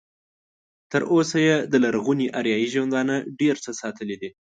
تر 0.91 1.01
اوسه 1.13 1.37
یې 1.47 1.55
د 1.71 1.73
لرغوني 1.83 2.27
اریایي 2.39 2.67
ژوندانه 2.75 3.15
ډېر 3.39 3.55
څه 3.65 3.71
ساتلي 3.81 4.15
دي. 4.21 4.29